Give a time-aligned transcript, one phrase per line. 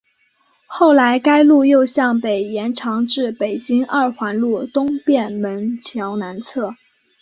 [0.65, 6.73] 后来该路又向北延长至北京二环路东便门桥南侧。